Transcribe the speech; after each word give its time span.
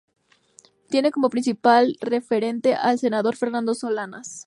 Tiene 0.89 1.11
como 1.11 1.29
principal 1.29 1.95
referente 2.01 2.73
al 2.73 2.97
senador 2.97 3.35
Fernando 3.35 3.75
Solanas. 3.75 4.39